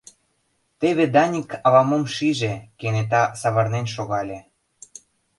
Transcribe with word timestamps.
Теве 0.79 1.05
Даник 1.15 1.49
ала-мом 1.65 2.03
шиже, 2.15 2.53
кенета 2.79 3.23
савырнен 3.41 3.85
шогале. 3.95 4.39